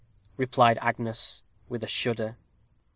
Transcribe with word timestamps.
replied 0.35 0.79
Agnes, 0.79 1.43
with 1.69 1.83
a 1.83 1.87
shudder. 1.87 2.35